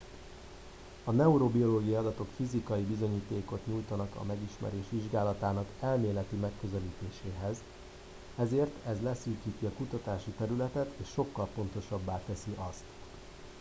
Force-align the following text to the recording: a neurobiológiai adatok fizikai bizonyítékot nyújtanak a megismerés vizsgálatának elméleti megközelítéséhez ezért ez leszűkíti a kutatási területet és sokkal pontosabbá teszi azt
a 1.03 1.11
neurobiológiai 1.11 1.95
adatok 1.95 2.27
fizikai 2.35 2.81
bizonyítékot 2.83 3.65
nyújtanak 3.65 4.15
a 4.15 4.23
megismerés 4.23 4.83
vizsgálatának 4.89 5.67
elméleti 5.79 6.35
megközelítéséhez 6.35 7.57
ezért 8.37 8.85
ez 8.87 8.97
leszűkíti 9.01 9.65
a 9.65 9.71
kutatási 9.77 10.31
területet 10.37 10.91
és 11.01 11.07
sokkal 11.07 11.47
pontosabbá 11.55 12.21
teszi 12.27 12.51
azt 12.69 12.83